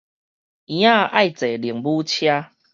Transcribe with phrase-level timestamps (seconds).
[0.03, 0.07] 嬰仔
[0.89, 2.49] 愛坐奶母車